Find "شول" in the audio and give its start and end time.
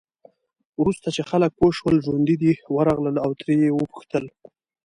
1.77-1.95